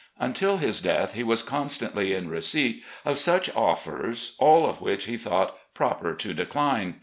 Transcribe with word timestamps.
Until 0.17 0.57
his 0.57 0.81
death, 0.81 1.13
he 1.13 1.21
was 1.21 1.43
constantly 1.43 2.15
in 2.15 2.27
receipt 2.27 2.83
of 3.05 3.19
such 3.19 3.55
offers, 3.55 4.35
all 4.39 4.67
of 4.67 4.81
which 4.81 5.05
he 5.05 5.15
thought 5.15 5.55
proper 5.75 6.15
to 6.15 6.33
decline. 6.33 6.95